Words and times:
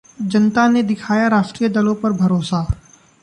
जनता 0.23 0.67
ने 0.67 0.81
दिखाया 0.83 1.27
राष्ट्रीय 1.27 1.69
दलों 1.69 1.93
पर 1.95 2.11
भरोसा 2.13 2.65